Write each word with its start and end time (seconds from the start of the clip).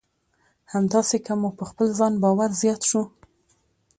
همداسې 0.73 1.17
که 1.25 1.33
مو 1.39 1.49
په 1.57 1.63
خپل 1.69 1.87
ځان 1.99 2.13
باور 2.23 2.49
زیات 2.61 2.81
شو. 2.89 3.01